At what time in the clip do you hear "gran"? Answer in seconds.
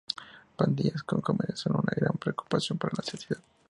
1.95-2.17